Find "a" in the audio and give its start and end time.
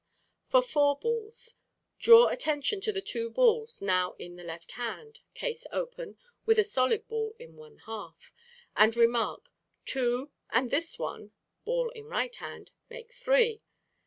6.57-6.63